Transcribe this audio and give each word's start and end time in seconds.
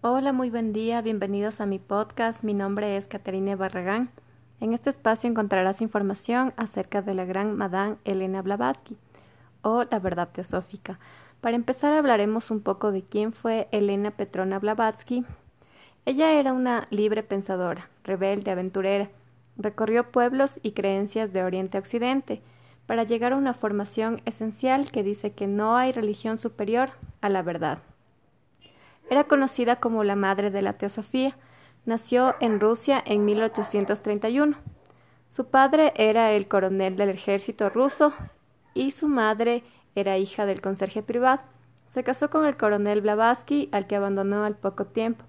Hola, 0.00 0.32
muy 0.32 0.48
buen 0.48 0.72
día, 0.72 1.02
bienvenidos 1.02 1.60
a 1.60 1.66
mi 1.66 1.80
podcast. 1.80 2.44
Mi 2.44 2.54
nombre 2.54 2.96
es 2.96 3.08
Caterine 3.08 3.56
Barragán. 3.56 4.10
En 4.60 4.72
este 4.72 4.90
espacio 4.90 5.28
encontrarás 5.28 5.82
información 5.82 6.54
acerca 6.56 7.02
de 7.02 7.14
la 7.14 7.24
gran 7.24 7.56
Madame 7.56 7.96
Elena 8.04 8.40
Blavatsky 8.40 8.96
o 9.62 9.82
la 9.82 9.98
verdad 9.98 10.28
teosófica. 10.28 11.00
Para 11.40 11.56
empezar 11.56 11.94
hablaremos 11.94 12.52
un 12.52 12.60
poco 12.60 12.92
de 12.92 13.02
quién 13.02 13.32
fue 13.32 13.66
Elena 13.72 14.12
Petrona 14.12 14.60
Blavatsky. 14.60 15.24
Ella 16.04 16.30
era 16.30 16.52
una 16.52 16.86
libre 16.90 17.24
pensadora, 17.24 17.90
rebelde, 18.04 18.52
aventurera. 18.52 19.10
Recorrió 19.56 20.12
pueblos 20.12 20.60
y 20.62 20.74
creencias 20.74 21.32
de 21.32 21.42
Oriente 21.42 21.76
a 21.76 21.80
Occidente 21.80 22.40
para 22.86 23.02
llegar 23.02 23.32
a 23.32 23.36
una 23.36 23.52
formación 23.52 24.22
esencial 24.26 24.92
que 24.92 25.02
dice 25.02 25.32
que 25.32 25.48
no 25.48 25.76
hay 25.76 25.90
religión 25.90 26.38
superior 26.38 26.90
a 27.20 27.28
la 27.28 27.42
verdad. 27.42 27.80
Era 29.10 29.24
conocida 29.24 29.76
como 29.76 30.04
la 30.04 30.16
madre 30.16 30.50
de 30.50 30.62
la 30.62 30.74
teosofía. 30.74 31.36
Nació 31.86 32.34
en 32.40 32.60
Rusia 32.60 33.02
en 33.04 33.24
1831. 33.24 34.56
Su 35.28 35.46
padre 35.46 35.92
era 35.96 36.32
el 36.32 36.48
coronel 36.48 36.96
del 36.96 37.10
ejército 37.10 37.70
ruso 37.70 38.12
y 38.74 38.90
su 38.90 39.08
madre 39.08 39.64
era 39.94 40.18
hija 40.18 40.46
del 40.46 40.60
conserje 40.60 41.02
privado. 41.02 41.40
Se 41.88 42.04
casó 42.04 42.30
con 42.30 42.44
el 42.44 42.56
coronel 42.56 43.00
Blavatsky, 43.00 43.68
al 43.72 43.86
que 43.86 43.96
abandonó 43.96 44.44
al 44.44 44.56
poco 44.56 44.84
tiempo. 44.84 45.24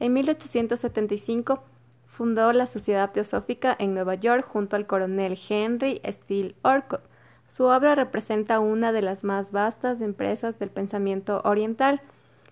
En 0.00 0.12
1875 0.12 1.62
fundó 2.06 2.52
la 2.52 2.66
Sociedad 2.66 3.12
Teosófica 3.12 3.76
en 3.78 3.94
Nueva 3.94 4.14
York 4.14 4.46
junto 4.48 4.76
al 4.76 4.86
coronel 4.86 5.38
Henry 5.48 6.00
Steele 6.04 6.56
Orcott. 6.62 7.02
Su 7.46 7.64
obra 7.64 7.94
representa 7.94 8.60
una 8.60 8.92
de 8.92 9.02
las 9.02 9.24
más 9.24 9.52
vastas 9.52 10.00
empresas 10.00 10.58
del 10.58 10.70
pensamiento 10.70 11.40
oriental. 11.44 12.00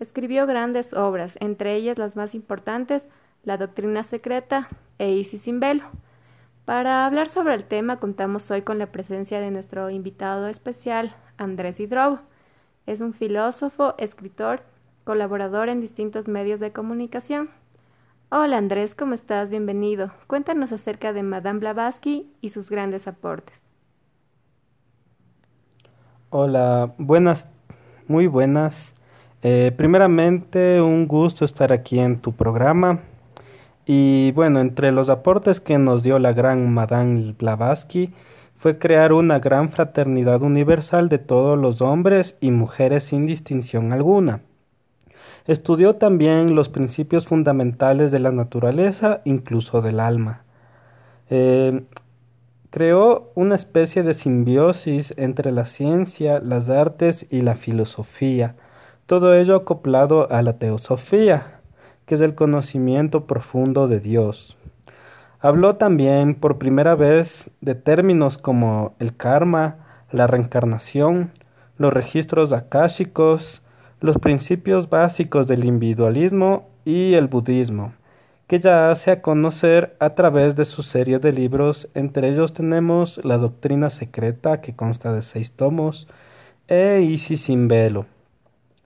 Escribió 0.00 0.46
grandes 0.46 0.94
obras, 0.94 1.36
entre 1.40 1.74
ellas 1.74 1.98
las 1.98 2.16
más 2.16 2.34
importantes, 2.34 3.10
La 3.42 3.58
Doctrina 3.58 4.02
Secreta 4.02 4.66
e 4.98 5.12
Isis 5.12 5.42
sin 5.42 5.60
Velo. 5.60 5.84
Para 6.64 7.04
hablar 7.04 7.28
sobre 7.28 7.54
el 7.54 7.64
tema 7.64 7.98
contamos 7.98 8.50
hoy 8.50 8.62
con 8.62 8.78
la 8.78 8.86
presencia 8.86 9.40
de 9.40 9.50
nuestro 9.50 9.90
invitado 9.90 10.46
especial, 10.48 11.14
Andrés 11.36 11.78
Hidrobo. 11.80 12.20
Es 12.86 13.02
un 13.02 13.12
filósofo, 13.12 13.94
escritor, 13.98 14.62
colaborador 15.04 15.68
en 15.68 15.82
distintos 15.82 16.28
medios 16.28 16.60
de 16.60 16.72
comunicación. 16.72 17.50
Hola 18.30 18.56
Andrés, 18.56 18.94
¿cómo 18.94 19.12
estás? 19.12 19.50
Bienvenido. 19.50 20.12
Cuéntanos 20.26 20.72
acerca 20.72 21.12
de 21.12 21.22
Madame 21.22 21.60
Blavatsky 21.60 22.32
y 22.40 22.48
sus 22.48 22.70
grandes 22.70 23.06
aportes. 23.06 23.62
Hola, 26.30 26.94
buenas, 26.96 27.46
muy 28.08 28.26
buenas. 28.26 28.94
Eh, 29.42 29.72
primeramente, 29.76 30.80
un 30.80 31.06
gusto 31.06 31.44
estar 31.44 31.72
aquí 31.72 31.98
en 31.98 32.20
tu 32.20 32.32
programa. 32.32 33.00
Y 33.86 34.32
bueno, 34.32 34.60
entre 34.60 34.92
los 34.92 35.08
aportes 35.08 35.60
que 35.60 35.78
nos 35.78 36.02
dio 36.02 36.18
la 36.18 36.32
gran 36.32 36.72
Madame 36.72 37.34
Blavatsky 37.38 38.12
fue 38.58 38.78
crear 38.78 39.14
una 39.14 39.38
gran 39.38 39.70
fraternidad 39.70 40.42
universal 40.42 41.08
de 41.08 41.18
todos 41.18 41.58
los 41.58 41.80
hombres 41.80 42.36
y 42.40 42.50
mujeres 42.50 43.04
sin 43.04 43.26
distinción 43.26 43.92
alguna. 43.92 44.42
Estudió 45.46 45.96
también 45.96 46.54
los 46.54 46.68
principios 46.68 47.26
fundamentales 47.26 48.12
de 48.12 48.18
la 48.18 48.30
naturaleza, 48.30 49.22
incluso 49.24 49.80
del 49.80 49.98
alma. 49.98 50.42
Eh, 51.30 51.82
creó 52.68 53.32
una 53.34 53.54
especie 53.54 54.02
de 54.02 54.12
simbiosis 54.12 55.14
entre 55.16 55.52
la 55.52 55.64
ciencia, 55.64 56.38
las 56.40 56.68
artes 56.68 57.26
y 57.30 57.40
la 57.40 57.54
filosofía, 57.54 58.56
todo 59.10 59.34
ello 59.34 59.56
acoplado 59.56 60.30
a 60.30 60.40
la 60.40 60.52
teosofía, 60.52 61.58
que 62.06 62.14
es 62.14 62.20
el 62.20 62.36
conocimiento 62.36 63.26
profundo 63.26 63.88
de 63.88 63.98
Dios. 63.98 64.56
Habló 65.40 65.74
también 65.74 66.36
por 66.36 66.58
primera 66.58 66.94
vez 66.94 67.50
de 67.60 67.74
términos 67.74 68.38
como 68.38 68.94
el 69.00 69.16
karma, 69.16 69.78
la 70.12 70.28
reencarnación, 70.28 71.32
los 71.76 71.92
registros 71.92 72.52
akáshicos, 72.52 73.62
los 74.00 74.16
principios 74.18 74.88
básicos 74.88 75.48
del 75.48 75.64
individualismo 75.64 76.68
y 76.84 77.14
el 77.14 77.26
budismo, 77.26 77.94
que 78.46 78.60
ya 78.60 78.92
hace 78.92 79.10
a 79.10 79.22
conocer 79.22 79.96
a 79.98 80.10
través 80.10 80.54
de 80.54 80.64
su 80.64 80.84
serie 80.84 81.18
de 81.18 81.32
libros, 81.32 81.88
entre 81.94 82.28
ellos 82.28 82.52
tenemos 82.52 83.20
La 83.24 83.38
Doctrina 83.38 83.90
Secreta, 83.90 84.60
que 84.60 84.76
consta 84.76 85.12
de 85.12 85.22
seis 85.22 85.50
tomos, 85.50 86.06
e 86.68 87.00
Isis 87.00 87.40
sin 87.40 87.66
velo. 87.66 88.06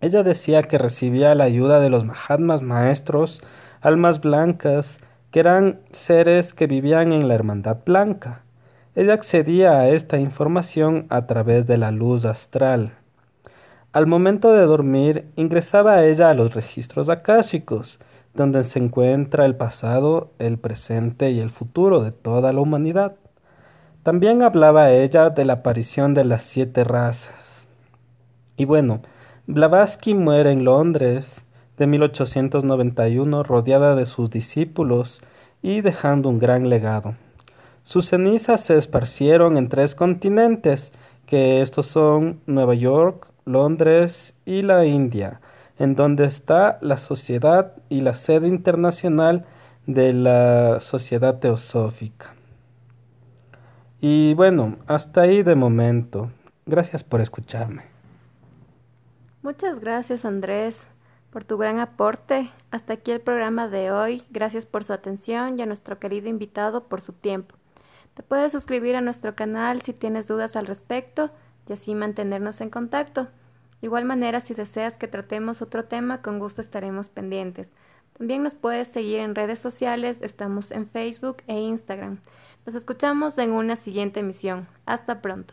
Ella 0.00 0.22
decía 0.22 0.62
que 0.62 0.78
recibía 0.78 1.34
la 1.34 1.44
ayuda 1.44 1.80
de 1.80 1.90
los 1.90 2.04
Mahatmas 2.04 2.62
maestros, 2.62 3.42
almas 3.80 4.20
blancas, 4.20 4.98
que 5.30 5.40
eran 5.40 5.80
seres 5.92 6.52
que 6.52 6.66
vivían 6.66 7.12
en 7.12 7.28
la 7.28 7.34
hermandad 7.34 7.78
blanca. 7.84 8.42
Ella 8.94 9.14
accedía 9.14 9.80
a 9.80 9.88
esta 9.88 10.18
información 10.18 11.06
a 11.08 11.26
través 11.26 11.66
de 11.66 11.78
la 11.78 11.90
luz 11.90 12.24
astral. 12.24 12.92
Al 13.92 14.06
momento 14.06 14.52
de 14.52 14.64
dormir, 14.64 15.26
ingresaba 15.36 16.04
ella 16.04 16.30
a 16.30 16.34
los 16.34 16.54
registros 16.54 17.08
akáshicos, 17.08 17.98
donde 18.34 18.64
se 18.64 18.78
encuentra 18.78 19.46
el 19.46 19.54
pasado, 19.54 20.32
el 20.38 20.58
presente 20.58 21.30
y 21.30 21.40
el 21.40 21.50
futuro 21.50 22.02
de 22.02 22.12
toda 22.12 22.52
la 22.52 22.60
humanidad. 22.60 23.14
También 24.02 24.42
hablaba 24.42 24.90
ella 24.90 25.30
de 25.30 25.44
la 25.44 25.54
aparición 25.54 26.14
de 26.14 26.24
las 26.24 26.42
siete 26.42 26.84
razas. 26.84 27.64
Y 28.56 28.64
bueno, 28.64 29.00
Blavatsky 29.46 30.14
muere 30.14 30.52
en 30.52 30.64
Londres 30.64 31.26
de 31.76 31.86
1891 31.86 33.42
rodeada 33.42 33.94
de 33.94 34.06
sus 34.06 34.30
discípulos 34.30 35.20
y 35.60 35.82
dejando 35.82 36.30
un 36.30 36.38
gran 36.38 36.70
legado. 36.70 37.14
Sus 37.82 38.08
cenizas 38.08 38.62
se 38.62 38.78
esparcieron 38.78 39.58
en 39.58 39.68
tres 39.68 39.94
continentes, 39.94 40.94
que 41.26 41.60
estos 41.60 41.84
son 41.88 42.40
Nueva 42.46 42.74
York, 42.74 43.26
Londres 43.44 44.32
y 44.46 44.62
la 44.62 44.86
India, 44.86 45.42
en 45.78 45.94
donde 45.94 46.24
está 46.24 46.78
la 46.80 46.96
sociedad 46.96 47.74
y 47.90 48.00
la 48.00 48.14
sede 48.14 48.48
internacional 48.48 49.44
de 49.86 50.14
la 50.14 50.80
Sociedad 50.80 51.38
Teosófica. 51.38 52.34
Y 54.00 54.32
bueno, 54.32 54.76
hasta 54.86 55.20
ahí 55.20 55.42
de 55.42 55.54
momento. 55.54 56.30
Gracias 56.64 57.04
por 57.04 57.20
escucharme. 57.20 57.93
Muchas 59.44 59.78
gracias 59.78 60.24
Andrés 60.24 60.88
por 61.30 61.44
tu 61.44 61.58
gran 61.58 61.78
aporte. 61.78 62.50
Hasta 62.70 62.94
aquí 62.94 63.10
el 63.10 63.20
programa 63.20 63.68
de 63.68 63.92
hoy. 63.92 64.22
Gracias 64.30 64.64
por 64.64 64.84
su 64.84 64.94
atención 64.94 65.58
y 65.58 65.62
a 65.62 65.66
nuestro 65.66 65.98
querido 65.98 66.30
invitado 66.30 66.84
por 66.84 67.02
su 67.02 67.12
tiempo. 67.12 67.54
Te 68.14 68.22
puedes 68.22 68.52
suscribir 68.52 68.96
a 68.96 69.02
nuestro 69.02 69.36
canal 69.36 69.82
si 69.82 69.92
tienes 69.92 70.26
dudas 70.26 70.56
al 70.56 70.66
respecto 70.66 71.30
y 71.68 71.74
así 71.74 71.94
mantenernos 71.94 72.62
en 72.62 72.70
contacto. 72.70 73.24
De 73.24 73.88
igual 73.88 74.06
manera, 74.06 74.40
si 74.40 74.54
deseas 74.54 74.96
que 74.96 75.08
tratemos 75.08 75.60
otro 75.60 75.84
tema, 75.84 76.22
con 76.22 76.38
gusto 76.38 76.62
estaremos 76.62 77.10
pendientes. 77.10 77.68
También 78.16 78.42
nos 78.42 78.54
puedes 78.54 78.88
seguir 78.88 79.18
en 79.18 79.34
redes 79.34 79.58
sociales, 79.58 80.16
estamos 80.22 80.70
en 80.70 80.88
Facebook 80.88 81.42
e 81.48 81.60
Instagram. 81.60 82.20
Nos 82.64 82.76
escuchamos 82.76 83.36
en 83.36 83.52
una 83.52 83.76
siguiente 83.76 84.20
emisión. 84.20 84.68
Hasta 84.86 85.20
pronto. 85.20 85.52